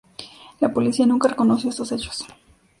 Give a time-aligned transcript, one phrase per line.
[0.59, 2.25] La policía nunca reconoció estos hechos.